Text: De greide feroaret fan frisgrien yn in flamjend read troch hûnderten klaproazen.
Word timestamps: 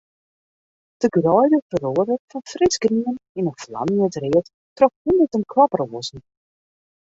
De 1.01 1.09
greide 1.17 1.59
feroaret 1.73 2.21
fan 2.31 2.45
frisgrien 2.53 3.05
yn 3.39 3.49
in 3.51 3.59
flamjend 3.65 4.15
read 4.25 4.47
troch 4.77 4.95
hûnderten 5.03 5.43
klaproazen. 5.51 6.19